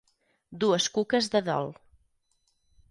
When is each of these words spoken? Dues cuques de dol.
Dues 0.63 0.87
cuques 0.95 1.29
de 1.37 1.43
dol. 1.51 1.73